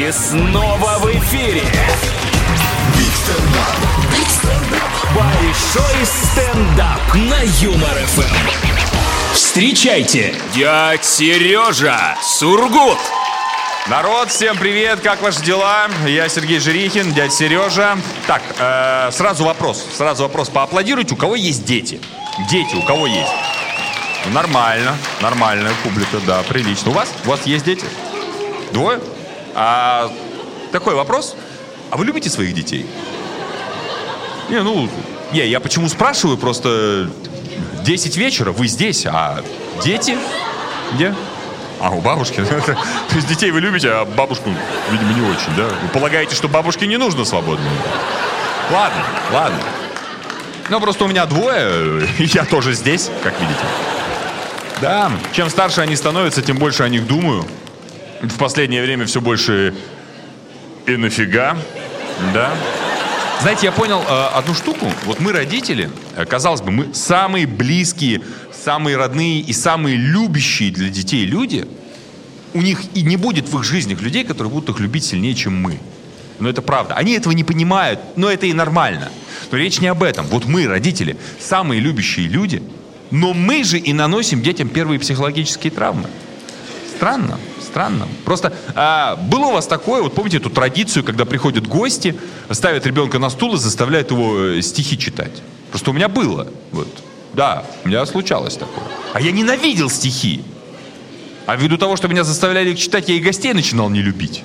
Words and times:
И 0.00 0.10
снова 0.12 0.96
в 0.98 1.06
эфире. 1.18 1.62
Большой 5.14 6.06
стендап 6.06 7.14
на 7.14 7.42
Юмор 7.60 7.98
ФМ. 8.06 9.34
Встречайте, 9.34 10.34
дядь 10.54 11.04
Сережа 11.04 12.16
Сургут. 12.22 12.96
Народ, 13.88 14.30
всем 14.30 14.56
привет, 14.56 15.00
как 15.00 15.20
ваши 15.20 15.42
дела? 15.42 15.90
Я 16.06 16.30
Сергей 16.30 16.60
Жирихин, 16.60 17.12
дядя 17.12 17.30
Сережа. 17.30 17.98
Так, 18.26 18.40
э, 18.58 19.10
сразу 19.12 19.44
вопрос, 19.44 19.84
сразу 19.94 20.22
вопрос. 20.22 20.48
Поаплодируйте, 20.48 21.12
у 21.12 21.18
кого 21.18 21.36
есть 21.36 21.66
дети? 21.66 22.00
Дети, 22.50 22.74
у 22.74 22.82
кого 22.84 23.06
есть? 23.06 23.32
Нормально, 24.32 24.96
нормальная 25.20 25.74
публика, 25.82 26.20
да, 26.26 26.42
прилично. 26.44 26.90
У 26.90 26.94
вас? 26.94 27.12
У 27.26 27.28
вас 27.28 27.44
есть 27.44 27.66
дети? 27.66 27.84
Двое? 28.72 28.98
А 29.54 30.10
такой 30.72 30.94
вопрос. 30.94 31.36
А 31.90 31.96
вы 31.96 32.04
любите 32.04 32.30
своих 32.30 32.54
детей? 32.54 32.86
Не, 34.48 34.62
ну, 34.62 34.88
не, 35.32 35.46
я 35.46 35.60
почему 35.60 35.88
спрашиваю, 35.88 36.36
просто 36.36 37.08
10 37.84 38.16
вечера, 38.16 38.52
вы 38.52 38.66
здесь, 38.66 39.06
а 39.06 39.42
дети 39.82 40.16
где? 40.94 41.14
А, 41.80 41.90
у 41.90 42.00
бабушки? 42.00 42.44
То 42.66 42.76
есть 43.14 43.28
детей 43.28 43.50
вы 43.50 43.60
любите, 43.60 43.88
а 43.90 44.04
бабушку, 44.04 44.50
видимо, 44.90 45.12
не 45.12 45.22
очень, 45.22 45.54
да? 45.56 45.64
Вы 45.64 45.88
полагаете, 45.92 46.34
что 46.34 46.48
бабушке 46.48 46.86
не 46.86 46.96
нужно 46.96 47.24
свободное? 47.24 47.72
Ладно, 48.70 49.02
ладно. 49.32 49.58
Ну, 50.68 50.80
просто 50.80 51.04
у 51.04 51.08
меня 51.08 51.26
двое, 51.26 52.06
и 52.18 52.24
я 52.24 52.44
тоже 52.44 52.74
здесь, 52.74 53.10
как 53.22 53.34
видите. 53.40 53.60
Да, 54.80 55.10
чем 55.32 55.50
старше 55.50 55.80
они 55.80 55.96
становятся, 55.96 56.42
тем 56.42 56.58
больше 56.58 56.82
о 56.82 56.88
них 56.88 57.06
думаю. 57.06 57.44
В 58.22 58.36
последнее 58.36 58.82
время 58.82 59.06
все 59.06 59.20
больше 59.20 59.74
и 60.86 60.96
нафига, 60.96 61.56
да? 62.34 62.52
Знаете, 63.40 63.66
я 63.66 63.72
понял 63.72 64.02
э, 64.06 64.26
одну 64.34 64.52
штуку. 64.52 64.92
Вот 65.06 65.20
мы 65.20 65.32
родители, 65.32 65.90
э, 66.14 66.26
казалось 66.26 66.60
бы, 66.60 66.70
мы 66.70 66.92
самые 66.92 67.46
близкие, 67.46 68.20
самые 68.52 68.98
родные 68.98 69.40
и 69.40 69.54
самые 69.54 69.96
любящие 69.96 70.70
для 70.70 70.90
детей 70.90 71.24
люди. 71.24 71.66
У 72.52 72.60
них 72.60 72.82
и 72.92 73.00
не 73.00 73.16
будет 73.16 73.48
в 73.48 73.58
их 73.58 73.64
жизнях 73.64 74.02
людей, 74.02 74.24
которые 74.24 74.52
будут 74.52 74.68
их 74.68 74.80
любить 74.80 75.04
сильнее, 75.04 75.34
чем 75.34 75.56
мы. 75.56 75.78
Но 76.38 76.50
это 76.50 76.60
правда. 76.60 76.94
Они 76.96 77.12
этого 77.12 77.32
не 77.32 77.44
понимают, 77.44 78.00
но 78.16 78.30
это 78.30 78.44
и 78.44 78.52
нормально. 78.52 79.10
Но 79.50 79.56
речь 79.56 79.80
не 79.80 79.86
об 79.86 80.02
этом. 80.02 80.26
Вот 80.26 80.44
мы, 80.44 80.66
родители, 80.66 81.16
самые 81.38 81.80
любящие 81.80 82.28
люди, 82.28 82.62
но 83.10 83.32
мы 83.32 83.64
же 83.64 83.78
и 83.78 83.94
наносим 83.94 84.42
детям 84.42 84.68
первые 84.68 85.00
психологические 85.00 85.70
травмы. 85.70 86.10
Странно, 87.00 87.40
странно. 87.62 88.08
Просто 88.26 88.52
а, 88.74 89.16
было 89.16 89.46
у 89.46 89.52
вас 89.52 89.66
такое, 89.66 90.02
вот 90.02 90.14
помните 90.14 90.36
эту 90.36 90.50
традицию, 90.50 91.02
когда 91.02 91.24
приходят 91.24 91.66
гости, 91.66 92.14
ставят 92.50 92.84
ребенка 92.84 93.18
на 93.18 93.30
стул 93.30 93.54
и 93.54 93.56
заставляют 93.56 94.10
его 94.10 94.38
э, 94.38 94.60
стихи 94.60 94.98
читать? 94.98 95.42
Просто 95.70 95.92
у 95.92 95.92
меня 95.94 96.10
было. 96.10 96.48
Вот. 96.72 96.88
Да, 97.32 97.64
у 97.86 97.88
меня 97.88 98.04
случалось 98.04 98.58
такое. 98.58 98.84
А 99.14 99.20
я 99.22 99.32
ненавидел 99.32 99.88
стихи. 99.88 100.44
А 101.46 101.56
ввиду 101.56 101.78
того, 101.78 101.96
что 101.96 102.06
меня 102.06 102.22
заставляли 102.22 102.72
их 102.72 102.78
читать, 102.78 103.08
я 103.08 103.14
и 103.14 103.18
гостей 103.20 103.54
начинал 103.54 103.88
не 103.88 104.02
любить. 104.02 104.44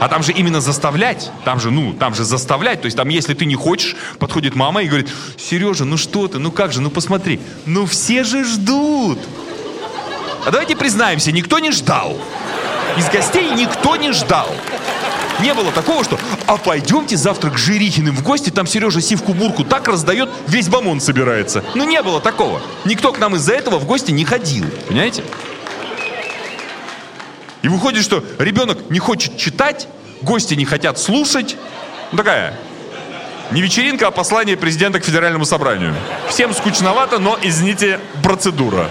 А 0.00 0.08
там 0.08 0.22
же 0.22 0.32
именно 0.32 0.62
заставлять, 0.62 1.30
там 1.44 1.60
же, 1.60 1.70
ну, 1.70 1.92
там 1.92 2.14
же 2.14 2.24
заставлять. 2.24 2.80
То 2.80 2.86
есть 2.86 2.96
там, 2.96 3.10
если 3.10 3.34
ты 3.34 3.44
не 3.44 3.56
хочешь, 3.56 3.94
подходит 4.18 4.54
мама 4.54 4.82
и 4.82 4.86
говорит, 4.86 5.10
Сережа, 5.36 5.84
ну 5.84 5.98
что 5.98 6.28
ты, 6.28 6.38
ну 6.38 6.50
как 6.50 6.72
же, 6.72 6.80
ну 6.80 6.88
посмотри, 6.88 7.40
ну 7.66 7.84
все 7.84 8.24
же 8.24 8.42
ждут. 8.42 9.18
А 10.44 10.50
давайте 10.50 10.76
признаемся, 10.76 11.32
никто 11.32 11.58
не 11.58 11.72
ждал. 11.72 12.18
Из 12.98 13.08
гостей 13.08 13.50
никто 13.50 13.96
не 13.96 14.12
ждал. 14.12 14.48
Не 15.40 15.52
было 15.54 15.72
такого, 15.72 16.04
что 16.04 16.18
«А 16.46 16.56
пойдемте 16.56 17.16
завтра 17.16 17.50
к 17.50 17.58
Жирихиным 17.58 18.14
в 18.14 18.22
гости, 18.22 18.50
там 18.50 18.66
Сережа 18.66 19.00
сивку-бурку 19.00 19.64
так 19.64 19.88
раздает, 19.88 20.28
весь 20.46 20.68
бомон 20.68 21.00
собирается». 21.00 21.64
Ну 21.74 21.84
не 21.84 22.00
было 22.02 22.20
такого. 22.20 22.60
Никто 22.84 23.12
к 23.12 23.18
нам 23.18 23.34
из-за 23.36 23.54
этого 23.54 23.78
в 23.78 23.86
гости 23.86 24.12
не 24.12 24.24
ходил. 24.24 24.66
Понимаете? 24.86 25.24
И 27.62 27.68
выходит, 27.68 28.04
что 28.04 28.22
ребенок 28.38 28.90
не 28.90 28.98
хочет 28.98 29.38
читать, 29.38 29.88
гости 30.22 30.54
не 30.54 30.66
хотят 30.66 30.98
слушать. 30.98 31.56
Ну 32.12 32.18
такая 32.18 32.54
не 33.50 33.60
вечеринка, 33.60 34.08
а 34.08 34.10
послание 34.10 34.56
президента 34.56 35.00
к 35.00 35.04
федеральному 35.04 35.44
собранию. 35.44 35.94
Всем 36.28 36.54
скучновато, 36.54 37.18
но, 37.18 37.38
извините, 37.42 38.00
процедура. 38.22 38.88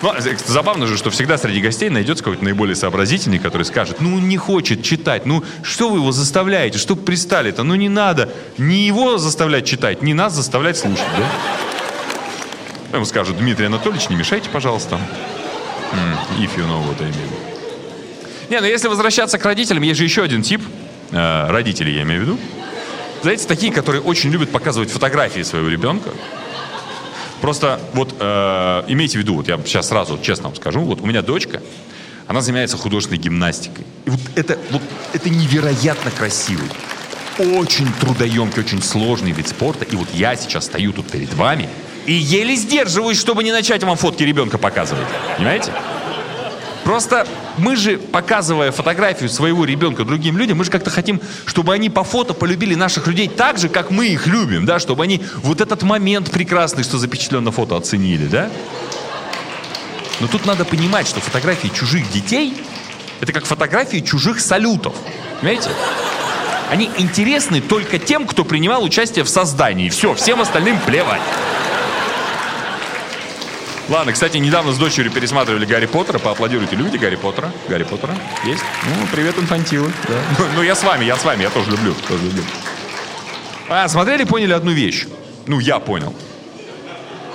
Ну, 0.00 0.12
забавно 0.46 0.86
же, 0.86 0.96
что 0.96 1.10
всегда 1.10 1.38
среди 1.38 1.60
гостей 1.60 1.88
найдется 1.90 2.22
какой-то 2.22 2.44
наиболее 2.44 2.76
сообразительный, 2.76 3.38
который 3.38 3.64
скажет, 3.64 4.00
ну, 4.00 4.18
не 4.18 4.36
хочет 4.36 4.82
читать, 4.82 5.26
ну, 5.26 5.42
что 5.62 5.90
вы 5.90 5.98
его 5.98 6.12
заставляете, 6.12 6.78
что 6.78 6.94
пристали-то, 6.94 7.64
ну, 7.64 7.74
не 7.74 7.88
надо 7.88 8.32
не 8.58 8.86
его 8.86 9.18
заставлять 9.18 9.66
читать, 9.66 10.02
не 10.02 10.14
нас 10.14 10.34
заставлять 10.34 10.76
слушать, 10.76 11.06
да? 11.16 12.96
Ему 12.96 13.04
скажут, 13.04 13.38
Дмитрий 13.38 13.66
Анатольевич, 13.66 14.08
не 14.08 14.16
мешайте, 14.16 14.48
пожалуйста. 14.50 14.98
If 16.38 16.56
you 16.56 16.66
know 16.66 16.82
what 16.86 17.02
I 17.02 17.08
mean. 17.08 17.48
Не, 18.50 18.60
ну 18.60 18.66
если 18.66 18.88
возвращаться 18.88 19.38
к 19.38 19.44
родителям, 19.44 19.82
есть 19.82 19.98
же 19.98 20.04
еще 20.04 20.22
один 20.22 20.42
тип, 20.42 20.62
э, 21.10 21.50
родителей 21.50 21.94
я 21.94 22.02
имею 22.02 22.20
в 22.20 22.24
виду. 22.24 22.38
Знаете, 23.22 23.46
такие, 23.46 23.72
которые 23.72 24.00
очень 24.00 24.30
любят 24.30 24.50
показывать 24.50 24.90
фотографии 24.90 25.42
своего 25.42 25.68
ребенка. 25.68 26.10
Просто 27.40 27.80
вот 27.94 28.14
э, 28.18 28.82
имейте 28.88 29.18
в 29.18 29.22
виду, 29.22 29.34
вот 29.34 29.48
я 29.48 29.58
сейчас 29.64 29.88
сразу 29.88 30.18
честно 30.20 30.44
вам 30.48 30.56
скажу, 30.56 30.80
вот 30.80 31.00
у 31.00 31.06
меня 31.06 31.22
дочка, 31.22 31.62
она 32.26 32.40
занимается 32.40 32.76
художественной 32.76 33.20
гимнастикой. 33.20 33.84
И 34.04 34.10
вот 34.10 34.20
это, 34.34 34.58
вот 34.70 34.82
это 35.12 35.30
невероятно 35.30 36.10
красивый, 36.10 36.68
очень 37.38 37.86
трудоемкий, 38.00 38.60
очень 38.60 38.82
сложный 38.82 39.32
вид 39.32 39.48
спорта. 39.48 39.84
И 39.84 39.96
вот 39.96 40.08
я 40.12 40.36
сейчас 40.36 40.66
стою 40.66 40.92
тут 40.92 41.10
перед 41.10 41.32
вами 41.34 41.68
и 42.06 42.12
еле 42.12 42.56
сдерживаюсь, 42.56 43.18
чтобы 43.18 43.44
не 43.44 43.52
начать 43.52 43.82
вам 43.84 43.96
фотки 43.96 44.22
ребенка 44.22 44.56
показывать. 44.56 45.06
Понимаете? 45.36 45.72
Просто 46.88 47.26
мы 47.58 47.76
же, 47.76 47.98
показывая 47.98 48.72
фотографию 48.72 49.28
своего 49.28 49.66
ребенка 49.66 50.06
другим 50.06 50.38
людям, 50.38 50.56
мы 50.56 50.64
же 50.64 50.70
как-то 50.70 50.88
хотим, 50.88 51.20
чтобы 51.44 51.74
они 51.74 51.90
по 51.90 52.02
фото 52.02 52.32
полюбили 52.32 52.74
наших 52.74 53.06
людей 53.06 53.28
так 53.28 53.58
же, 53.58 53.68
как 53.68 53.90
мы 53.90 54.06
их 54.06 54.26
любим, 54.26 54.64
да, 54.64 54.78
чтобы 54.78 55.04
они 55.04 55.22
вот 55.42 55.60
этот 55.60 55.82
момент 55.82 56.30
прекрасный, 56.30 56.84
что 56.84 56.96
запечатлен 56.96 57.44
на 57.44 57.52
фото, 57.52 57.76
оценили, 57.76 58.26
да? 58.26 58.50
Но 60.20 60.28
тут 60.28 60.46
надо 60.46 60.64
понимать, 60.64 61.06
что 61.06 61.20
фотографии 61.20 61.68
чужих 61.68 62.10
детей– 62.10 62.54
это 63.20 63.34
как 63.34 63.44
фотографии 63.44 63.98
чужих 63.98 64.40
салютов, 64.40 64.94
понимаете? 65.42 65.68
Они 66.70 66.88
интересны 66.96 67.60
только 67.60 67.98
тем, 67.98 68.26
кто 68.26 68.46
принимал 68.46 68.82
участие 68.82 69.26
в 69.26 69.28
создании. 69.28 69.90
Все, 69.90 70.14
всем 70.14 70.40
остальным 70.40 70.80
плевать. 70.86 71.20
Ладно, 73.88 74.12
кстати, 74.12 74.36
недавно 74.36 74.72
с 74.72 74.78
дочерью 74.78 75.10
пересматривали 75.10 75.64
Гарри 75.64 75.86
Поттера. 75.86 76.18
Поаплодируйте. 76.18 76.76
Любите 76.76 76.98
Гарри 76.98 77.16
Поттера? 77.16 77.50
Гарри 77.68 77.84
Поттера? 77.84 78.14
Есть? 78.44 78.62
Ну, 78.84 79.06
привет, 79.10 79.38
инфантилы. 79.38 79.90
Да. 80.06 80.20
Ну, 80.38 80.44
ну, 80.56 80.62
я 80.62 80.74
с 80.74 80.82
вами, 80.84 81.06
я 81.06 81.16
с 81.16 81.24
вами, 81.24 81.42
я 81.42 81.50
тоже 81.50 81.70
люблю. 81.70 81.94
Тоже 82.06 82.24
люблю. 82.24 82.42
А, 83.70 83.88
смотрели, 83.88 84.24
поняли 84.24 84.52
одну 84.52 84.72
вещь. 84.72 85.06
Ну, 85.46 85.58
я 85.58 85.78
понял. 85.78 86.14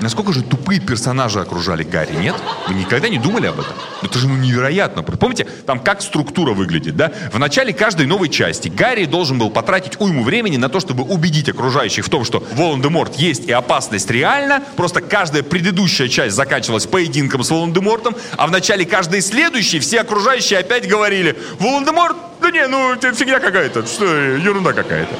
Насколько 0.00 0.32
же 0.32 0.42
тупые 0.42 0.78
персонажи 0.78 1.40
окружали 1.40 1.82
Гарри, 1.82 2.16
нет? 2.16 2.34
Вы 2.68 2.74
никогда 2.74 3.08
не 3.08 3.18
думали 3.18 3.46
об 3.46 3.58
этом? 3.58 3.72
Это 4.02 4.18
же 4.18 4.28
ну, 4.28 4.36
невероятно. 4.36 5.02
Помните, 5.02 5.46
там 5.64 5.80
как 5.80 6.02
структура 6.02 6.52
выглядит, 6.52 6.96
да? 6.96 7.12
В 7.32 7.38
начале 7.38 7.72
каждой 7.72 8.06
новой 8.06 8.28
части 8.28 8.68
Гарри 8.68 9.06
должен 9.06 9.38
был 9.38 9.50
потратить 9.50 9.98
уйму 9.98 10.22
времени 10.22 10.58
на 10.58 10.68
то, 10.68 10.80
чтобы 10.80 11.04
убедить 11.04 11.48
окружающих 11.48 12.04
в 12.04 12.10
том, 12.10 12.24
что 12.24 12.44
Волан-де-Морт 12.52 13.16
есть 13.16 13.46
и 13.46 13.52
опасность 13.52 14.10
реальна. 14.10 14.62
Просто 14.76 15.00
каждая 15.00 15.42
предыдущая 15.42 16.08
часть 16.08 16.36
заканчивалась 16.36 16.86
поединком 16.86 17.42
с 17.42 17.50
Волан-де-Мортом, 17.50 18.16
а 18.36 18.46
в 18.46 18.50
начале 18.50 18.84
каждой 18.84 19.22
следующей 19.22 19.78
все 19.80 20.00
окружающие 20.00 20.58
опять 20.58 20.86
говорили 20.86 21.38
«Волан-де-Морт? 21.58 22.16
Да 22.42 22.50
не, 22.50 22.66
ну 22.66 22.94
фигня 23.00 23.40
какая-то, 23.40 23.86
что 23.86 24.04
ерунда 24.04 24.74
какая-то». 24.74 25.14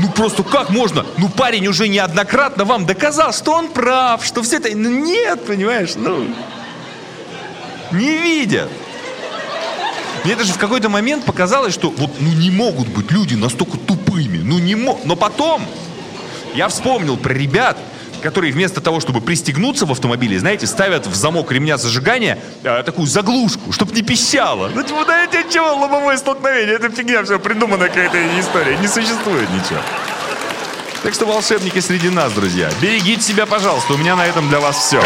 Ну 0.00 0.08
просто 0.08 0.42
как 0.42 0.70
можно? 0.70 1.04
Ну 1.18 1.28
парень 1.28 1.66
уже 1.66 1.88
неоднократно 1.88 2.64
вам 2.64 2.86
доказал, 2.86 3.32
что 3.32 3.52
он 3.52 3.68
прав, 3.68 4.24
что 4.24 4.42
все 4.42 4.56
это... 4.56 4.70
Ну 4.74 4.88
нет, 4.88 5.44
понимаешь, 5.46 5.92
ну... 5.96 6.26
Не 7.92 8.16
видят. 8.16 8.70
Мне 10.24 10.36
даже 10.36 10.52
в 10.52 10.58
какой-то 10.58 10.88
момент 10.88 11.24
показалось, 11.24 11.74
что 11.74 11.90
вот 11.90 12.10
ну 12.20 12.32
не 12.32 12.50
могут 12.50 12.88
быть 12.88 13.10
люди 13.10 13.34
настолько 13.34 13.78
тупыми. 13.78 14.38
Ну 14.38 14.58
не 14.58 14.74
могут. 14.74 15.04
Но 15.04 15.16
потом 15.16 15.62
я 16.54 16.68
вспомнил 16.68 17.16
про 17.16 17.32
ребят, 17.32 17.76
которые 18.20 18.52
вместо 18.52 18.80
того, 18.80 19.00
чтобы 19.00 19.20
пристегнуться 19.20 19.86
в 19.86 19.92
автомобиле, 19.92 20.38
знаете, 20.38 20.66
ставят 20.66 21.06
в 21.06 21.14
замок 21.14 21.50
ремня 21.52 21.76
зажигания 21.76 22.38
э, 22.62 22.82
такую 22.84 23.06
заглушку, 23.06 23.72
чтобы 23.72 23.92
не 23.94 24.02
пищало. 24.02 24.70
Ну, 24.74 24.82
типа, 24.82 25.04
да 25.04 25.24
это 25.24 25.42
чего, 25.52 25.74
лобовое 25.74 26.16
столкновение, 26.16 26.76
это 26.76 26.90
фигня, 26.90 27.22
все 27.24 27.38
придуманная 27.38 27.88
какая-то 27.88 28.18
история, 28.40 28.76
не 28.76 28.88
существует 28.88 29.48
ничего. 29.50 29.80
Так 31.02 31.14
что 31.14 31.24
волшебники 31.24 31.78
среди 31.80 32.10
нас, 32.10 32.32
друзья. 32.32 32.70
Берегите 32.80 33.22
себя, 33.22 33.46
пожалуйста, 33.46 33.94
у 33.94 33.96
меня 33.96 34.16
на 34.16 34.26
этом 34.26 34.48
для 34.48 34.60
вас 34.60 34.76
все. 34.76 35.02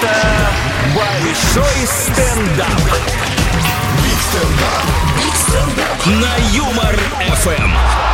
Это 0.00 0.50
большой 0.94 1.86
стендап. 1.86 2.80
на 6.06 6.36
Юмор 6.52 6.96
ФМ. 7.36 8.13